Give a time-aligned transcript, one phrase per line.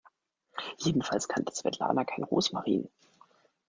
[0.79, 2.89] Jedenfalls kannte Svetlana keinen Rosmarin.